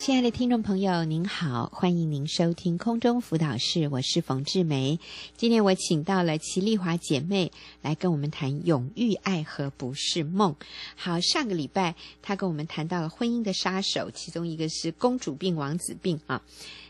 [0.00, 4.98] 亲爱的听众朋友，您好，欢迎您收听空中辅导室，我是冯志梅。
[5.36, 10.56] 今天我请到了齐丽华姐妹来跟我们谈永浴爱和不是梦。
[10.96, 16.40] 好，上个礼拜她跟我们谈到了婚姻的杀手，其中一个是公主病、王子病啊。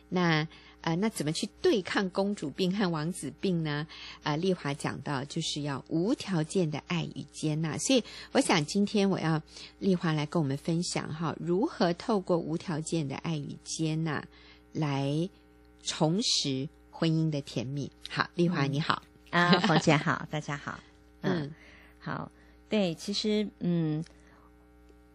[0.08, 0.46] 那
[0.82, 3.86] 呃，那怎么去对抗公主病和王子病呢？
[4.22, 8.02] 呃，丽华讲到就是要无条件的爱与接纳，所以
[8.32, 9.42] 我想今天我要
[9.78, 14.24] 丽华来跟我们分享哈，如何透过无条件的爱与接纳
[14.72, 15.28] 来
[15.82, 17.91] 重拾婚姻的甜蜜。
[18.08, 20.80] 好，丽华你好，啊，冯姐好，大家好，
[21.20, 21.55] 嗯，嗯
[21.98, 22.33] 好，
[22.69, 24.02] 对，其实嗯，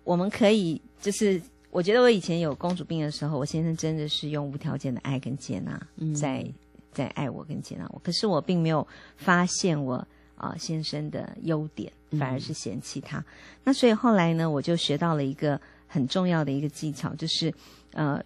[0.03, 1.41] 我们可以就是。
[1.75, 6.49] 我觉得我以前有公主病的时候，我先生真的是用无条件的爱跟接纳，嗯、在
[6.93, 7.99] 在爱我跟接纳我。
[8.01, 9.95] 可是我并没有发现我
[10.35, 13.19] 啊、呃、先生的优点，反而是嫌弃他。
[13.19, 13.25] 嗯、
[13.65, 17.53] 那所以后来呢，我就学到了一个很重要的一个技巧，就是
[17.91, 18.23] 呃。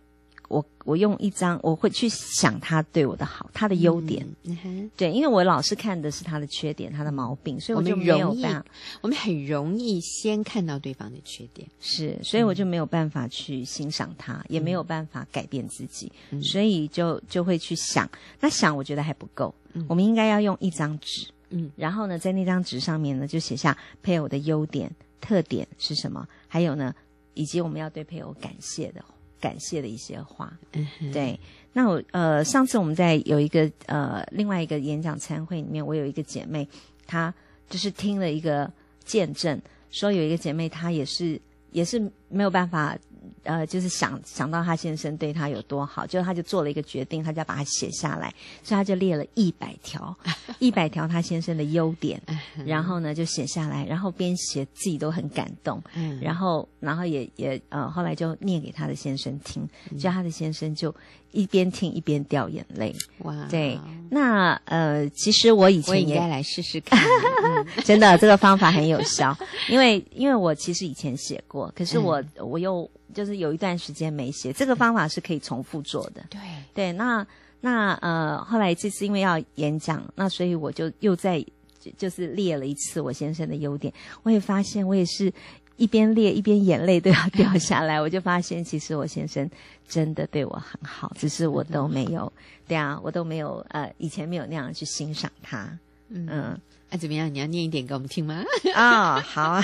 [0.50, 8.66] 我我用一张，我会去想他对我的好，他的优点，嗯嗯、对，因为我老是看的是他的缺点，他的毛病，所以我就没有办法，
[9.02, 24.92] 我们很容易先看到对方的缺点，是，所以我就没有办法去欣赏他，嗯、也没有办法改变自己，嗯、所以就就会去想，那想我觉得还不够，嗯、我们应该要用一张纸，嗯，然后呢，在那张纸上面呢，就写下配偶的优点、
[25.22, 26.96] 特点是什么，还有呢，
[27.36, 29.06] 以及我们要对配偶感谢的。
[29.40, 31.40] 感谢的一些话，嗯、哼对。
[31.74, 36.68] 那我呃，上次我们在有一个呃另外一个演讲参会里面，我有一个姐妹，
[37.06, 37.34] 她
[37.70, 38.72] 就是听了一个
[39.06, 41.40] 见证，说有一个姐妹她也是
[41.72, 42.98] 也是没有办法。
[43.44, 50.16] 呃，就是想想到他先生对他有多好，就他就做了一个决定，他就要把它写下来，所以他就列了一百条，
[50.60, 52.22] 一百条他先生的优点，
[52.66, 60.94] 然后呢就写下来，然后边写自己都很感动，嗯然后然后也也呃后来就念给他的先生听，就他的先生就
[61.32, 62.96] 一边听一边掉眼泪。
[63.20, 63.80] 哇，对，
[64.10, 67.00] 那呃其实我以前也应该来试试看，
[67.86, 69.36] 真的这个方法很有效，
[69.70, 72.90] 因为因为我其实以前写过，可是我我又。
[73.20, 76.24] 就是有一段时间没写，这个方法是可以重复做的。
[76.30, 76.40] 对
[76.74, 77.28] 对，那
[77.60, 81.38] 那呃，后来这次因为要演讲，那所以我就又再
[81.82, 83.94] 就，就是列了一次我先生的优点。
[84.24, 85.30] 我也发现，我也是
[85.76, 88.00] 一边列一边眼泪都要掉下来。
[88.00, 89.52] 我就发现，其实我先生
[89.86, 92.32] 真的对我很好，只是我都没有，
[92.70, 95.78] 对啊，我都没有呃，以前没有那样去欣赏他。
[96.08, 97.34] 嗯，那、嗯啊、怎么样？
[97.34, 98.42] 你要念一点给我们听吗？
[98.74, 99.62] 啊、哦，好啊。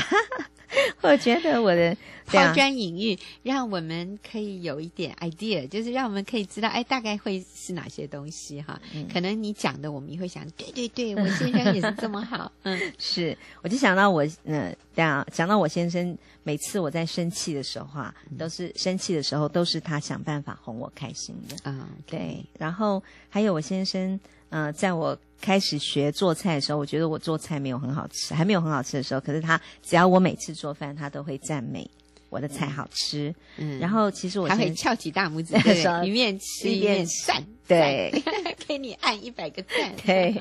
[1.02, 8.80] 我觉得我的抛砖引玉，让我们可以有一点 idea，就是让我们可以知道，哎，大概会是哪些东西哈？
[8.94, 12.52] 嗯、可能你讲的，我们也会想，对对对， 我先生也是这么好。
[12.64, 21.78] 嗯，是，我就想到我，嗯，对啊，想到我先生，每次我在生气的时候啊，都是生气的时候，都是他想办法哄我开心的啊。
[21.82, 24.20] 嗯、对，然后还有我先生，嗯、
[24.50, 25.18] 呃，在我。
[25.42, 31.88] 开始学做菜的时候，我觉得我做菜没有很好吃，还没有很好吃的时候，可是他只要我每次做饭，他都会赞美
[32.30, 33.36] 我的菜好吃。
[33.58, 38.12] 嗯，然后其实我还会翘起大拇指，对，一面吃一面赞，对，
[38.66, 39.94] 给你按一百个赞。
[40.04, 40.34] 对，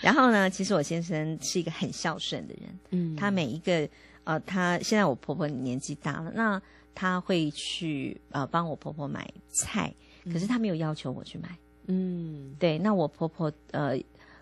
[0.00, 3.86] 然后呢，其实我先生是一个很孝顺的人，嗯，他每一个
[4.24, 6.62] 呃，他现在我婆婆年纪大了，那
[6.94, 9.92] 他会去呃帮我婆婆买菜，
[10.32, 11.48] 可是他没有要求我去买。
[11.88, 13.98] 嗯，对，那我婆婆呃。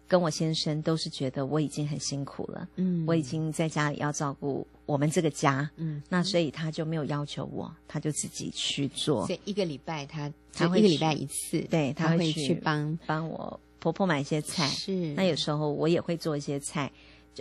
[0.08, 9.26] 跟我先生都是觉得我已经很辛苦了，嗯，我已经在家里要照顾我们这个家，嗯，那所以他就没有要求我，他就自己去做。
[9.26, 14.92] 所以一个礼拜他他会一个礼拜一次，对，他会去帮帮我婆婆买一些菜，是。
[15.14, 16.88] 那有时候我也会做一些菜，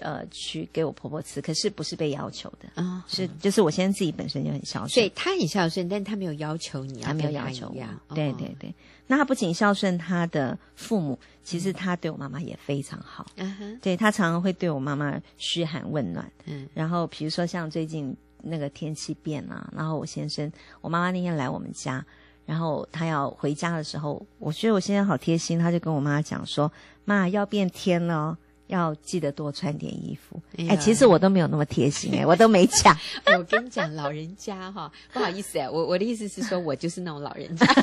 [0.01, 8.73] 呃，去给我婆婆吃，可是不是被要求的啊，哦、是就是我先生自己本身就很孝顺，所以他很孝顺，但他没有要求你，他没有要求我，对对对。
[9.07, 13.25] 那他不仅孝顺他的父母，其实他对我妈妈也非常好。
[13.35, 16.29] 嗯哼，对，他常常会对我妈妈嘘寒问暖。
[16.45, 20.51] 嗯，然后比如说像最近那个天气变啊，然后我先生，
[20.81, 22.03] 我妈妈那天来我们家，
[22.47, 26.71] 然后他要回家的时候，我觉得我先生好贴心，他就跟我妈讲说
[27.05, 28.35] ：“妈，要变天了，
[28.67, 30.41] 要记得多穿点衣服。
[30.57, 32.97] 哎呀”哎，其实我都没有那么贴心，哎，我都没讲。
[33.37, 37.65] 我跟你讲，老人家哈， 不好意思哎，我我的意思是说我就是那种老人家。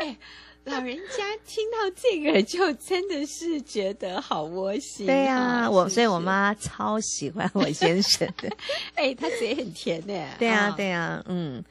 [0.00, 0.16] 哎，
[0.64, 5.06] 老人家听到这个就真的是觉得好窝心。
[5.06, 8.48] 对呀、我所以我妈超喜欢我先生的。
[8.94, 10.14] 哎，他嘴很甜呢。
[10.38, 11.62] 对啊，对啊，嗯，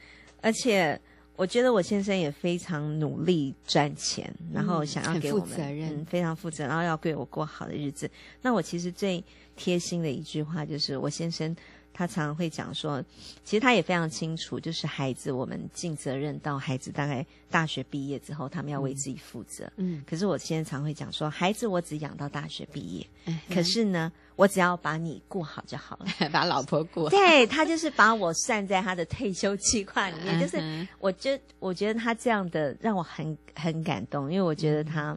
[0.42, 1.00] 而且
[1.40, 8.10] 我觉得我先生也非常努力赚钱，嗯、然后想要给我们负责任、嗯，非常负责，然后要给我过好的日子。
[8.42, 9.24] 那我其实最
[9.56, 11.56] 贴心的一句话就是，我先生
[11.92, 13.02] 他常常会讲说，
[13.44, 19.70] 其实他也非常清楚，就是孩子，我们尽责任到孩子大概大学毕业之后，他们要为自己负责。
[19.76, 27.10] 嗯，可是我现在常会讲说，孩子我只养到大学毕业，嗯、可是呢，我只要把你顾好就好了， 把老婆顾好。
[27.10, 35.16] 对，他就是把我算在他的退休计划里面， 就是我觉我觉得他这样的让我很很感动，因为我觉得他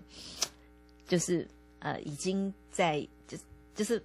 [1.08, 1.48] 就是
[1.80, 3.44] 呃已经在就是
[3.75, 4.04] 就是。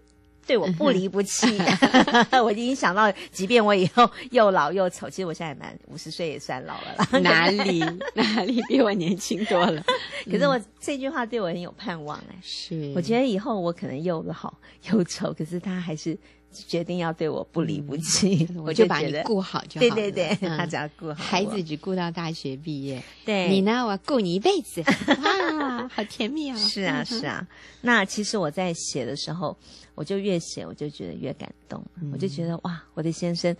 [0.49, 1.47] 对我不离不弃，
[2.43, 7.07] 我已经想到，即便我以后 又老又丑，其实我现在蛮五十岁也算老了啦。
[7.21, 7.81] 哪里
[8.15, 9.85] 哪里比我年轻多了？
[10.25, 12.37] 可是我这句话对我很有盼望哎。
[12.43, 14.55] 是，我觉得以后我可能又老
[14.91, 16.17] 又丑，可是他还是
[16.53, 18.49] 决定要对我不离不弃。
[18.65, 19.95] 我就把你顾好就好。
[19.95, 23.03] 对对对，他只要顾好孩子，只顾到大学毕业。
[23.25, 23.85] 对，你呢？
[23.87, 24.83] 我顾你一辈子。
[25.61, 26.57] 哇，好甜蜜哦！
[26.57, 27.47] 是啊是啊。
[27.81, 29.57] 那其实我在写的时候。
[29.99, 31.85] 我就越写，我就觉得越感动。
[32.01, 33.53] 嗯、我就觉得哇，我的先生，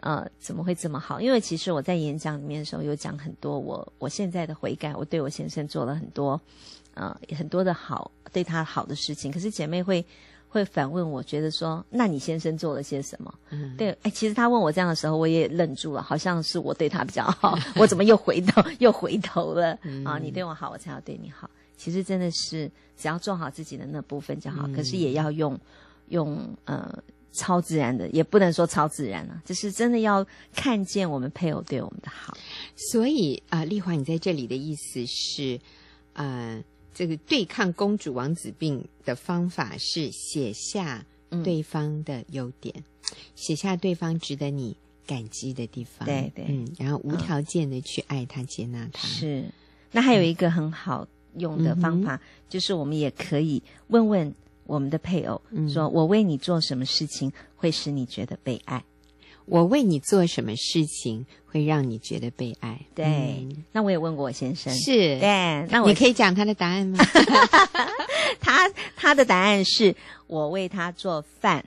[0.00, 1.20] 呃，怎么会这么好？
[1.20, 6.40] 因为其实我在演讲里面的时候有讲很多我我现在的悔改，我对我先生做了很多，
[6.94, 9.30] 呃，很多的好，对他好的事情。
[9.30, 10.04] 可是姐妹会
[10.54, 13.34] 会反问我，觉得说，那你先生做了些什么？
[13.50, 19.76] 嗯，对，哎，其实他问我这样的时候，我也愣住了，好像是我对他比较好， 我怎么又回头又回头了？
[19.82, 21.50] 嗯、啊，你对我好，我才要对你好。
[21.76, 25.58] 其实真的是只要做好自己的那部分就好，嗯、可是也要用。
[26.08, 27.02] 用呃
[27.32, 30.24] 超自然的，也不能说超自然了，就是真的要
[30.54, 32.36] 看见我们配偶对我们的好。
[32.76, 35.58] 所以啊，丽华，你在这里的意思是，
[36.12, 36.62] 呃，
[36.94, 41.04] 这个对抗公主王子病的方法是写下
[41.42, 42.84] 对方的优点，嗯、
[43.34, 44.76] 写下对方值得你
[45.06, 49.06] 感激的地方，对对，嗯，然后无条件的去爱他、嗯、接纳他。
[49.06, 49.44] 是，
[49.90, 51.06] 那还有一个很好
[51.36, 54.34] 用的方法，嗯、就是我们也可以问问。
[54.66, 55.38] 我们的配偶
[55.68, 58.82] 说：“我为你做什么事情会使你觉得被爱？
[59.46, 66.98] 我为你做什么事情会让你觉得被爱？”对，那我也问过我先生，是对，那我你可以讲他的答案吗？
[68.40, 69.94] 他他的答案是
[70.26, 71.64] 我为他做饭，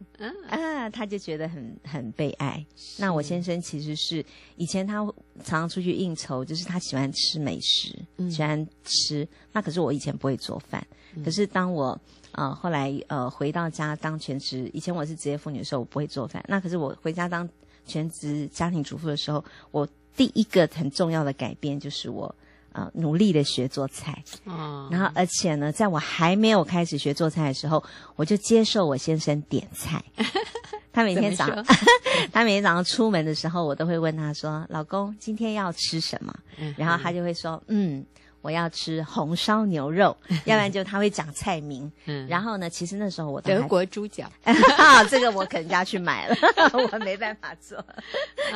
[0.49, 2.63] 啊，他就觉得很很被爱。
[2.97, 4.23] 那我先生其实是
[4.55, 4.95] 以前他
[5.43, 7.95] 常常出去应酬，就是他喜欢吃美食，
[8.29, 9.27] 喜欢吃。
[9.53, 10.85] 那可是我以前不会做饭，
[11.23, 11.99] 可是当我。
[12.33, 16.43] 啊、呃，后来呃回到家当全职，以前我是职业妇女的时候，我不会做饭。
[16.47, 17.49] 那可是我回家当
[17.87, 22.33] 全职家庭主妇的时候，我第一个很重要的改变就是我
[22.73, 24.23] 呃努力的学做菜。
[24.43, 24.87] 哦。
[24.91, 27.83] 然后而且呢，在我还没有开始学做菜的时候，
[28.15, 30.03] 我就接受我先生点菜。
[30.91, 31.65] 他每天早上，
[32.33, 38.05] 他每天早上出门的时候，我都会问他说：“老公，今天要吃什么？”嗯、然后他就会说：“嗯。”
[38.47, 40.15] 我要吃红烧牛肉，
[40.45, 41.91] 要不然就他会讲菜名。
[42.05, 46.35] 嗯，然后呢，其实那时候我都德国猪脚啊， 这个我可能要去买了，
[46.93, 47.83] 我没办法做。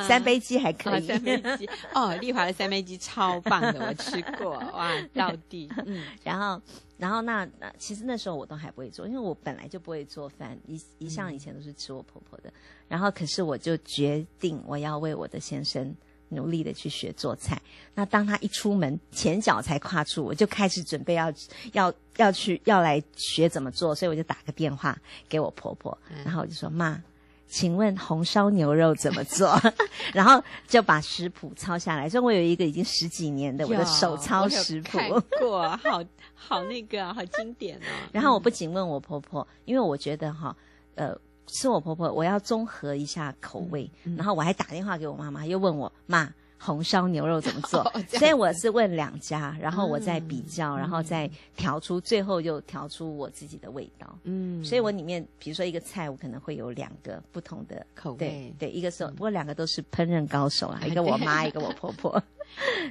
[0.08, 5.70] 三杯鸡还可以，三杯鸡哦，丽华的三杯鸡超棒的，我吃过哇，到底。
[5.86, 6.62] 嗯，然后，
[6.98, 12.50] 然后那那其实那时候我都还不会做，因为我本来就不会做饭，一一向以前都是吃我婆婆的。
[12.88, 15.94] 然后，可是我就决定我要为我的先生。
[16.32, 17.62] 努力的去学做菜。
[17.94, 21.32] 那当他一出门，前脚才跨出，我就开始准备要
[21.74, 23.94] 要要去要来学怎么做。
[23.94, 24.98] 所以我就打个电话
[25.30, 27.02] 给我婆婆，然后我就说：“妈，
[27.48, 29.60] 请问红烧牛肉怎么做？”
[30.14, 32.10] 然后就把食谱抄下来。
[32.10, 35.10] 所以我有一个已经十几年的我的手抄食谱，看
[35.40, 37.92] 过，好好那个，好经典哦。
[38.12, 40.56] 然后我不仅问我婆婆，因为我觉得哈，
[40.96, 41.16] 呃。
[41.48, 54.18] 是我婆婆，我要综合一下口味，嗯嗯、然后我还打电话给我妈妈，又问我妈红烧牛肉怎么做， 哦、所以我是问两家，然后我再比较，嗯、然后再调出，嗯、最后又调出我自己的味道。
[54.24, 62.22] 嗯，所以我里面比如说一个菜，我可能会有两个不同的口味，对，对，一个是，不过两个都是烹饪高手啊，嗯、 一个我妈，一个我婆婆。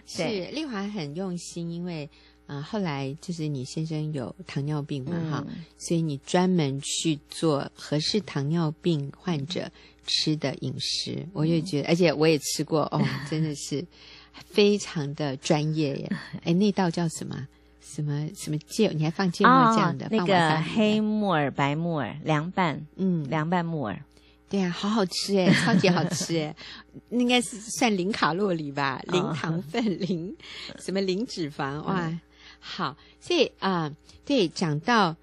[0.07, 2.09] 是丽华很用心，因为。
[2.51, 9.71] 啊，后来就是你先生有糖尿病嘛，哈、嗯，所以你专门去做合适糖尿病患者
[10.05, 13.87] 吃的饮食，嗯、我也觉得，而且我也吃过，哦，真的是
[14.51, 16.13] 非常的专业耶。
[16.43, 17.47] 哎，那道叫什么？
[17.81, 18.89] 什么什么芥？
[18.89, 20.07] 你还放芥末酱的？
[20.07, 23.97] 哦、那个黑木耳、白木耳凉拌，嗯，凉拌木耳，
[24.49, 26.57] 对啊，好好吃哎，超级好吃哎，
[27.11, 30.37] 应该是算零卡路里吧，零糖分，哦、零
[30.81, 32.13] 什么零脂肪，哇。
[32.61, 35.17] 嗯好，所以啊、呃，对，讲到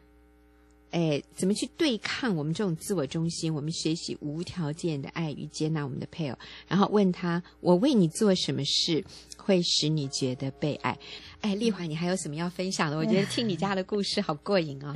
[0.91, 3.53] 哎，怎么去对抗我们这种自我中心？
[3.53, 9.03] 我们学习无条件的爱与接纳我们的配偶，然后问他：我为你做什么事
[9.37, 10.97] 会使你觉得被爱？
[11.41, 12.97] 哎，丽华，你还有什么要分享的？
[12.97, 14.93] 我觉得听你家的故事好过瘾哦。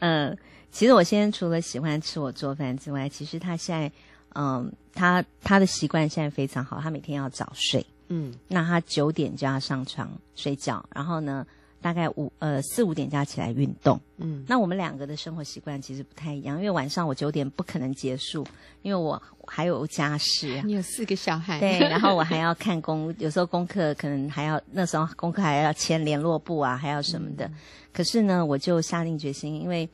[0.00, 0.36] 嗯，
[0.70, 3.92] 其实我先生除了喜欢吃我做饭之外，其实他现在，
[4.34, 7.86] 嗯，他他的习惯现在非常好，他每天要早睡。
[8.08, 11.46] 嗯，那他九点就要上床睡觉，然后呢，
[11.80, 14.00] 大概五呃四五点就要起来运动。
[14.18, 18.46] 嗯，那我们两个的生活习惯其实不太一样，因为晚上我九点不可能结束，
[18.82, 20.62] 因为我还有家事。
[20.62, 27.46] 你有四个小孩，对，然后我还要看功，有时候功课可能还要那时候功课还要签联络簿啊，还要什么的。
[27.46, 27.54] 嗯、
[27.92, 29.88] 可是呢，我就下定决心，因为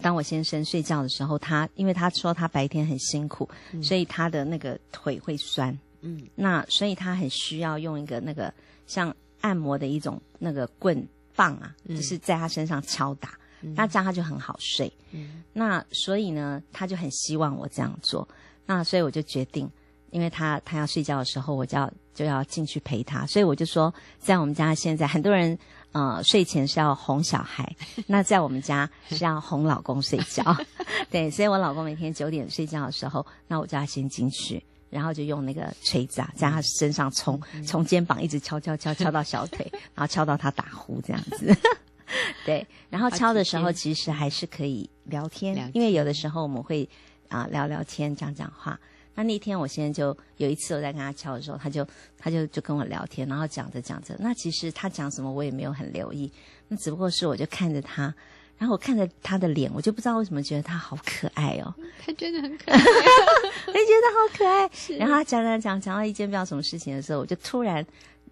[0.00, 5.76] 当我先生睡觉的时候，他因为他说他白天很辛苦，嗯、所以他的那个腿会酸。
[6.08, 8.52] 嗯，那所以他很需要用一个那个
[8.86, 14.92] 像按摩的一种那个棍棒啊，嗯、就是在他身上敲打，嗯、那这样他就很好睡。
[15.12, 18.26] 嗯，那所以呢，他就很希望我这样做。
[18.66, 19.70] 那所以我就决定，
[20.10, 23.26] 因为他他要睡觉的时候，我就要就要进去陪他。
[23.26, 25.58] 所以我就说，在我们家现在很多人
[25.92, 27.74] 呃睡前是要哄小孩，
[28.06, 30.56] 那在我们家是要哄老公睡觉。
[31.10, 34.62] 对，所以我老公每天九点睡觉的时候，那我就要先进去。
[34.90, 41.56] 然后就用那个锤子啊，在他身上冲，从肩膀一直敲敲敲敲到小腿， 然后敲到他打呼这样子。
[42.46, 46.88] 对，然后敲的时候其实还是可以聊天，聊天因为有的时候我们会
[47.28, 48.78] 啊、呃、聊聊天讲讲话。
[49.14, 56.32] 那那天我现在就有一次我在跟他敲的时候，他就他就就跟我聊天，然后讲着讲着，那其实他讲什么我也没有很留意，
[56.68, 58.14] 那只不过是我就看着他。
[58.58, 61.72] 然后我看着他的脸，我就不知道为什么觉得他好可爱哦。
[62.04, 62.82] 他真的很可爱，我
[63.72, 64.70] 就觉得好可爱。
[64.98, 67.86] 然后他讲讲讲讲到一件不知道什么事情的时候，我就突然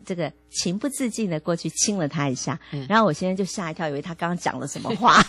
[0.05, 2.59] 这个情不自禁的过去亲了他一下。
[2.73, 5.23] 嗯、然后我现在就吓一跳，以为他刚刚讲了什么话，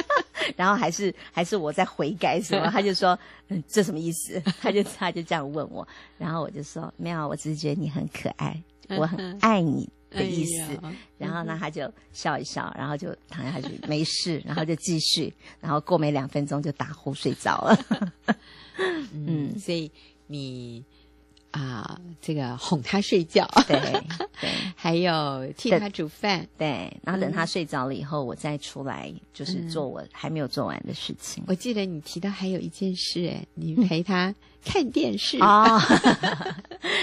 [0.54, 2.68] 然后还是还是我在悔改什么？
[2.70, 3.18] 他就说
[3.48, 5.86] ：“嗯，这什么意思？”他就他就这样问我，
[6.18, 8.62] 然后我就说：“没有，我只是觉得你很可爱，
[8.98, 17.78] 我很爱你。”的意思，哎、然后呢，他就笑一笑，然后就躺下去，没事， 然后就继续，然后过没两分钟就打呼睡着了。
[19.12, 19.90] 嗯，所以
[20.26, 20.82] 你
[21.50, 23.78] 啊，这个哄他睡觉， 对
[24.40, 31.44] 对，还有替他煮饭，对，然后等他睡着了以后，我再出来就是做我还没有做完的事情。
[31.46, 35.38] 我记得你提到还有一件事，哎，你陪他看电视。
[35.40, 35.78] 哦，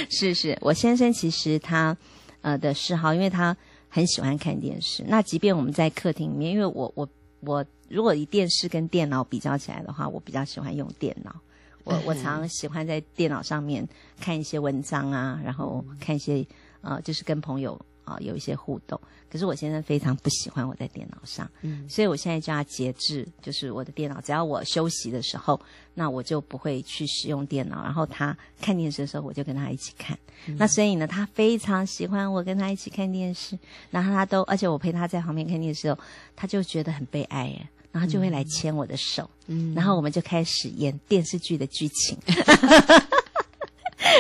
[0.09, 1.95] 是是，我先生其实他。
[2.41, 3.55] 呃的嗜好，因为他
[3.87, 5.03] 很喜欢看电视。
[5.07, 7.07] 那即便我们在客厅里面，因为我我
[7.41, 11.35] 我如果以电视跟电脑比较起来的话，我比较喜欢用电脑。
[11.83, 13.87] 我我常常喜欢在电脑上面
[14.19, 16.45] 看一些文章啊，然后看一些
[16.81, 17.79] 呃，就是跟朋友。
[18.09, 18.99] 啊，有一些互动，
[19.31, 25.59] 可是我现在非常不喜欢我在电脑上，嗯，所以我现在就要节制，就是我的电脑，只要我休息的时候，
[25.93, 30.17] 那我就不会去使用电脑，然后他看电视的时候，我就跟他一起看。
[30.47, 33.57] 嗯、那所以呢，他非常喜欢我跟他一起看电视，
[33.91, 35.99] 然后他都，而且我陪他在旁边看电视的时候，
[36.35, 42.17] 他就觉得很悲哀耶，然后就会来牵我的手，嗯，然后我们就开始演电视剧的剧情。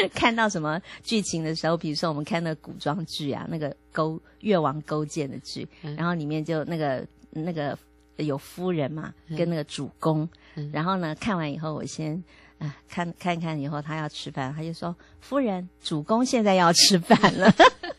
[0.13, 7.77] 看到什么剧情的时候，比如说我们看那个古装剧啊，那个勾越王勾践的剧，嗯、然后里面就那个那个
[8.17, 12.15] 有夫人嘛，嗯、跟那个主公，嗯、然后呢看完以后，我先
[12.57, 17.53] 啊、呃、看看看以后他要吃饭，他就说夫人，主公现在要吃饭了。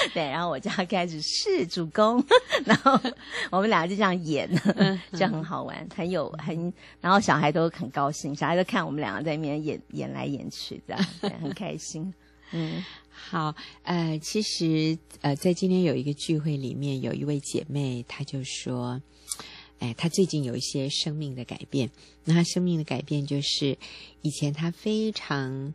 [0.14, 2.24] 对，然后我就要开始是主公，
[2.64, 2.98] 然后
[3.50, 4.48] 我们两个就这样演，
[5.12, 12.12] 就很好玩，很有很，然后小孩都很高兴，小孩都看我们两个在那边演演来演去，这样对很开心。
[12.52, 19.00] 嗯，好，呃，其实呃，在今天有一个聚会里面，有一位姐妹，她就说，
[19.78, 21.90] 哎，她最近有一些生命的改变，
[22.24, 23.78] 那她生命的改变就是
[24.22, 25.74] 以前她非常。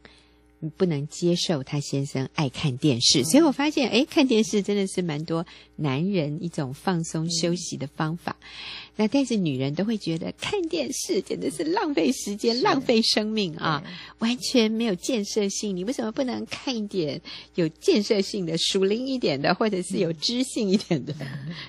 [0.72, 5.46] 不能接受他先生爱看电视，所以我发现，哎，看电视真的是蛮多
[5.76, 8.36] 男人一种放松休息的方法。
[8.42, 8.48] 嗯、
[8.96, 13.84] 那但是女人都会觉得看电视简直是浪费时间、浪费生命啊，
[14.20, 15.76] 完全没有建设性。
[15.76, 17.22] 你为什么不能看一点
[17.56, 21.14] 有建设性的、熟龄一点的，或者是有知性一点的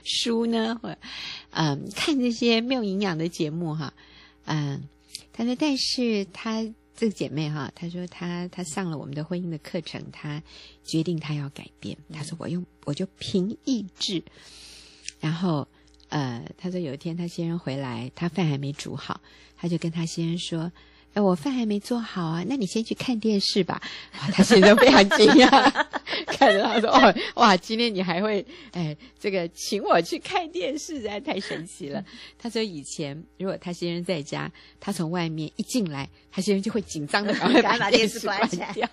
[0.04, 0.78] 书呢？
[0.82, 0.96] 或
[1.50, 3.92] 嗯，看这些没有营养的节目哈，
[4.44, 4.82] 嗯，
[5.32, 6.66] 他说，但是他。
[6.96, 10.42] 这个姐妹哈，她说她她上了我们的婚姻的课程，她
[10.82, 11.96] 决定她要改变。
[12.10, 14.24] 她说我用我就凭意志，
[15.20, 15.68] 然后
[16.08, 19.20] 呃，她说有一天她先生回来，她饭还没煮好，
[19.56, 20.72] 她就跟她先生说
[21.16, 23.80] ：“哎，我饭还没做好啊，那你先去看电视吧。”
[24.12, 25.48] 他先生非常惊讶，
[26.28, 32.04] 看着他说：“哦，哇，今天你还会哎，这个请我去看电视，实在太神奇了。”
[32.38, 38.38] 他说：“以前如果他先生在家，他从外面一进来，他先生就会紧张的 赶快把电视关
[38.74, 38.86] 掉。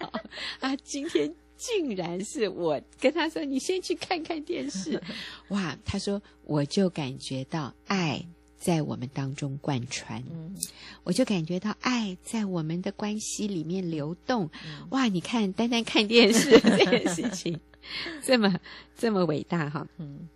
[0.62, 4.98] 啊，今天竟然是我跟他说：‘你先去看看电视。
[5.50, 8.25] ’哇，他说我就感觉到爱。”
[8.63, 10.55] 在我们当中贯穿，嗯，
[11.03, 14.50] 我就感觉到爱在我们的关系里面流动。
[14.65, 17.60] 嗯、哇，你看，单单看电视这件事情，
[18.24, 18.58] 这么
[18.98, 19.86] 这么伟大哈。
[19.98, 20.29] 嗯，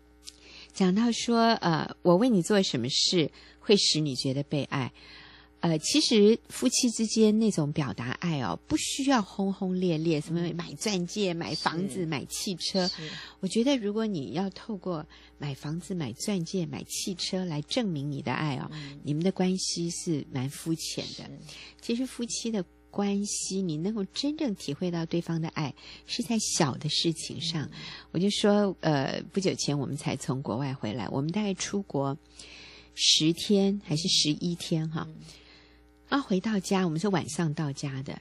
[0.74, 3.31] 讲到说，呃，我为你做什么事
[3.62, 4.91] 会使你觉得被爱？
[5.60, 12.88] 呃，其实夫妻之间那种表达爱哦，不需要轰轰烈烈，什么买钻戒、买房子、买汽车。
[13.40, 15.04] 我觉得，如果你要透过
[15.40, 21.28] 买房子、买钻戒、买汽车来证明你的爱哦，嗯、你们的关系是蛮肤浅的。
[21.82, 25.74] 其实夫妻的关系，你能够真正体会到对方的爱，
[26.06, 27.66] 是在小的事情上。
[27.66, 27.72] 嗯、
[28.12, 32.16] 我就说，呃，不久前我们才从国外回来，我们大概出国
[32.94, 35.04] 十天还是十一天哈。
[35.10, 35.16] 嗯
[36.10, 38.18] 啊，回到家，我们是晚上到家的。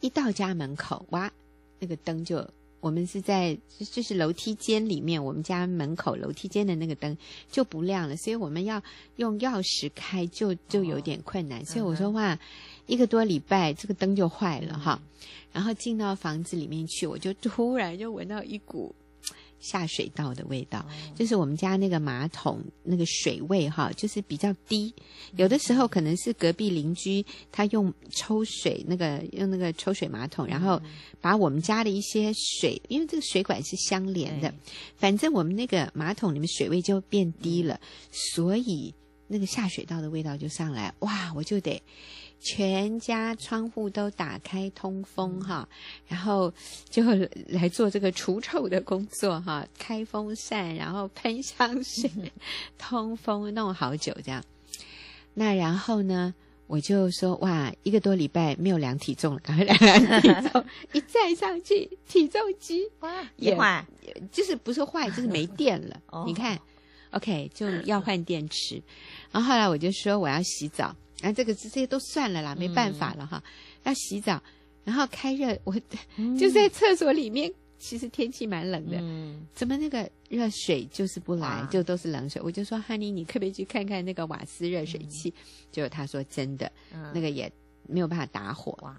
[0.00, 1.30] 一到家门口，哇，
[1.78, 2.46] 那个灯就，
[2.80, 7.16] 我们是在就是楼梯间里面，我们家门口楼梯间的那个灯
[7.50, 8.82] 就不亮了，所以我们要
[9.16, 11.62] 用钥匙开，就就有点困难。
[11.62, 12.38] 哦、所以我说哇，
[12.86, 15.00] 一个多礼拜这个灯就坏了哈。
[15.52, 18.94] 然后进到房子里面去，我就突然就闻到一股。
[19.60, 24.92] 下水道的味道，就是我们家那个马桶那个水位哈，就是比较低。
[25.36, 30.80] 有的时候可能是隔壁邻居他用抽水那个用那个抽水马桶，然后
[31.20, 34.52] 把我们家的一些水，因为这个水管是相连的，
[34.96, 37.78] 反正我们那个马桶里面水位就变低了，
[38.10, 38.94] 所以
[39.28, 40.92] 那个下水道的味道就上来。
[41.00, 41.80] 哇，我就得。
[42.40, 45.68] 全家窗户都打开通风哈，
[46.08, 46.52] 然后
[46.88, 47.02] 就
[47.48, 52.10] 来做这个除臭的工作哈，开风扇，然后喷香水，
[52.78, 54.42] 通风弄好久这样。
[55.34, 56.34] 那然后呢，
[56.66, 63.84] 我就说哇，一个多礼拜没有量体重了，赶快量量体重，一再上去体重机哇也坏，
[64.32, 66.00] 就是不是坏，就是没电了。
[66.26, 66.58] 你看
[67.10, 68.82] ，OK 就要换电池。
[69.30, 70.94] 然后后来我就说我要洗澡。
[71.22, 73.42] 啊，这个这些都算了啦，没办法了哈。
[73.44, 73.52] 嗯、
[73.84, 74.42] 要洗澡，
[74.84, 75.74] 然后开热，我
[76.38, 77.50] 就在厕所里面。
[77.50, 82.40] 嗯、其实天气蛮冷的，嗯、怎么那个热水就是不来，就都是冷水。
[82.42, 85.32] 我就说，Honey，你可不可以去看看那个瓦斯热水器？
[85.70, 87.52] 结果、嗯、他说真的，嗯、那个也
[87.86, 88.76] 没有办法打火。
[88.80, 88.96] 哇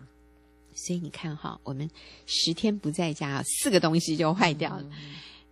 [0.74, 1.90] 所以你看哈，我们
[2.28, 4.86] 十天不在家，四个东西就坏掉了。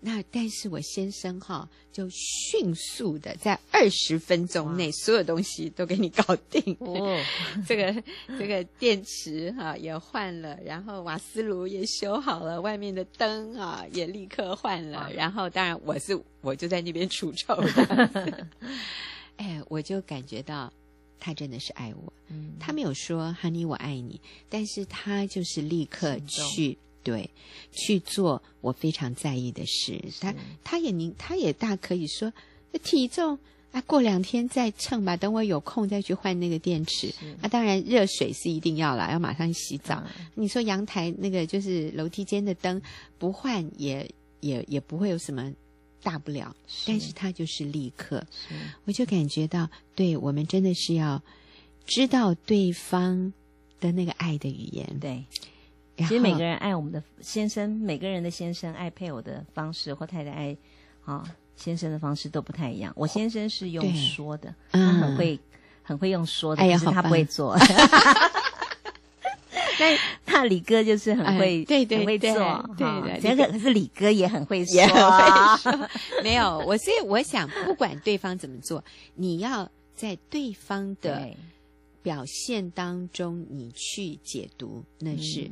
[0.02, 6.76] 嗯那但是我先生哈，就迅速的在二十分钟内，所有东西都给你搞定。
[6.80, 7.22] 哦，
[7.68, 8.04] 这个
[8.40, 15.12] 这个电池哈也换了，然后瓦斯炉也修好了，外面的灯啊也立刻换了。
[15.14, 18.48] 然后当然我是我就在那边除臭的。
[19.36, 20.72] 哎，我就感觉到
[21.20, 22.14] 他真的是爱我。
[22.30, 26.78] 嗯，他没有说 “Honey，我爱你”，但是他就是立刻去。
[27.04, 27.30] 对，
[27.72, 30.02] 去做我非常在意的事。
[30.20, 30.34] 他
[30.64, 32.32] 他也您他也大可以说，
[32.84, 33.40] 体重
[33.72, 35.16] 啊，过两天再称吧。
[35.16, 37.14] 等我有空再去换那个电池。
[37.40, 40.04] 那、啊、当然热水是一定要了，要马上洗澡。
[40.20, 42.82] 嗯、你说阳台那个就是楼梯间的灯
[43.18, 44.10] 不换也
[44.42, 45.54] 也也不会有什么
[46.04, 46.56] 大不了。
[46.86, 48.26] 但是他就是立刻，
[48.86, 51.24] 我就感觉到，对我们真的是要
[51.86, 53.32] 知道对方
[53.80, 54.98] 的那个爱的语言。
[55.00, 55.24] 对。
[56.08, 60.58] 其实每个人爱我们的先生，每个人的先生爱配偶的方式，或太太爱
[61.06, 61.24] 啊
[61.56, 62.92] 先生的方式都不太一样。
[62.96, 65.40] 我先生是用说的，对他很会、嗯、
[65.84, 67.58] 很会用说的，但是他不会做。
[69.80, 72.34] 那那李哥就是很会，对对，很会做，
[72.78, 73.20] 对对。
[73.22, 75.90] 这个可是李哥也很会说，也很会说。
[76.22, 78.84] 没有，我所以我想，不管对方怎么做，
[79.16, 81.30] 你要在对方的
[82.04, 85.50] 表现当中，你去解读，那是。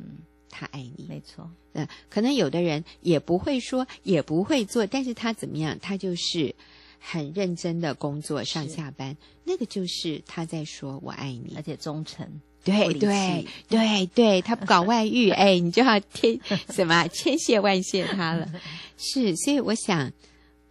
[0.48, 1.48] 嗯他爱你，没错。
[1.74, 5.78] 嗯，可能有的人也不会说，也不会做，但是他怎么样？
[5.80, 6.54] 他就是
[6.98, 12.26] 很认真的工作，上下班，那个就是他在说我爱你，而且忠诚。
[12.64, 16.40] 对对对对，他不搞外遇， 哎，你就要天
[16.74, 18.50] 什么千谢万谢他了。
[18.98, 20.10] 是，所以我想，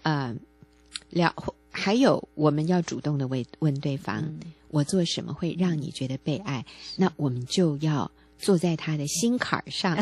[0.02, 0.36] 呃，
[1.10, 1.34] 聊
[1.72, 6.66] 还有我们要主动的问问对方，嗯、我做什么会让你觉得被爱？
[6.98, 8.12] 那我们就要。
[8.38, 9.96] 坐在他的心坎上，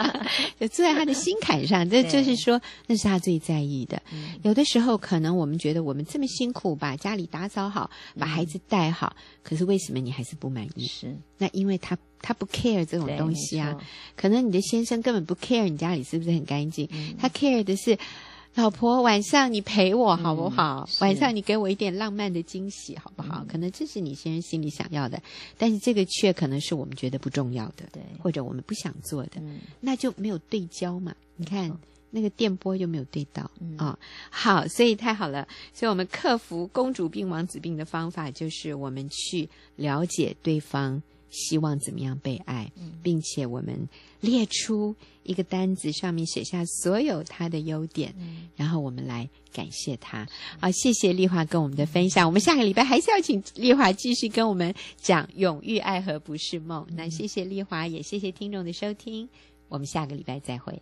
[0.60, 4.00] 就坐在他的心坎上，这就是说，那是他最在意的。
[4.42, 10.86] 有的时候，可能我们觉得我们这么辛苦，把家里打扫好，把孩子带好，可是为什么你还是不满意？
[10.86, 13.76] 是那因为他他不 care 这种东西啊，
[14.16, 16.88] 可能你的先生根本不 care 你家里是不是很干净，
[17.18, 17.98] 他 care 的是。
[18.56, 20.86] 老婆，晚上你陪我好不好？
[20.90, 23.42] 嗯、晚上你给我一点浪漫的惊喜好不好？
[23.42, 25.22] 嗯、可能这是你先生心里想要的，
[25.56, 31.14] 但是这个却可能是我们觉得不重要的，对，或者我们不想做的，嗯、那就没有对焦嘛。
[31.36, 31.78] 你看、嗯、
[32.10, 33.98] 那个电波又没有对到啊、嗯哦。
[34.30, 35.46] 好，所以太好了。
[35.72, 41.00] 所以我们克服公主病、王子病的方法，就是我们去了解对方。
[41.30, 42.70] 希望怎么样被爱，
[43.02, 43.88] 并且我们
[44.20, 48.14] 列出一个单子，上面写下所有他的优点，
[48.56, 50.26] 然后我们来感谢他。
[50.58, 52.26] 好，谢谢丽华跟我们的分享。
[52.26, 56.86] 我们下个礼拜还是要请丽华继续跟我们讲永浴爱河不是梦。
[56.92, 59.28] 那谢谢丽华，也谢谢听众的收听。
[59.68, 60.80] 我们下个礼拜再会。